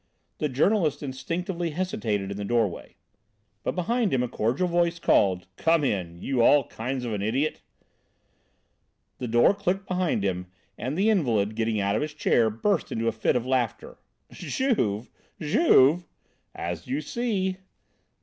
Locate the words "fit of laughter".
13.11-13.99